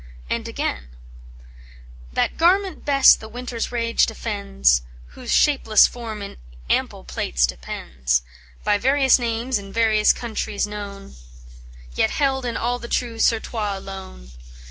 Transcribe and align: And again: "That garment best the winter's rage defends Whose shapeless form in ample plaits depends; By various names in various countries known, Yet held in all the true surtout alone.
And 0.31 0.47
again: 0.47 0.87
"That 2.11 2.35
garment 2.35 2.85
best 2.85 3.19
the 3.19 3.29
winter's 3.29 3.71
rage 3.71 4.07
defends 4.07 4.81
Whose 5.09 5.31
shapeless 5.31 5.85
form 5.85 6.23
in 6.23 6.37
ample 6.71 7.03
plaits 7.03 7.45
depends; 7.45 8.23
By 8.63 8.79
various 8.79 9.19
names 9.19 9.59
in 9.59 9.71
various 9.71 10.11
countries 10.11 10.65
known, 10.65 11.17
Yet 11.93 12.09
held 12.09 12.47
in 12.47 12.57
all 12.57 12.79
the 12.79 12.87
true 12.87 13.19
surtout 13.19 13.77
alone. 13.77 14.31